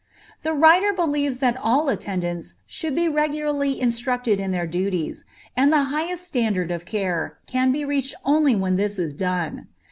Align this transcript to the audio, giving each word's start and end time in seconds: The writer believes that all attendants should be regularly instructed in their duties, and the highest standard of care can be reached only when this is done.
The 0.41 0.53
writer 0.53 0.93
believes 0.93 1.37
that 1.41 1.57
all 1.61 1.87
attendants 1.87 2.55
should 2.65 2.95
be 2.95 3.07
regularly 3.07 3.79
instructed 3.79 4.39
in 4.39 4.49
their 4.49 4.65
duties, 4.65 5.25
and 5.55 5.71
the 5.71 5.83
highest 5.93 6.25
standard 6.25 6.71
of 6.71 6.85
care 6.85 7.37
can 7.45 7.71
be 7.71 7.85
reached 7.85 8.15
only 8.25 8.55
when 8.55 8.77
this 8.77 8.97
is 8.97 9.13
done. 9.13 9.67